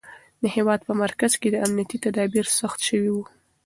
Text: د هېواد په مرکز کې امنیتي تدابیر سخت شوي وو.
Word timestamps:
د 0.41 0.43
هېواد 0.55 0.81
په 0.87 0.93
مرکز 1.03 1.31
کې 1.41 1.61
امنیتي 1.65 1.97
تدابیر 2.05 2.45
سخت 2.59 2.79
شوي 2.87 3.11
وو. 3.13 3.23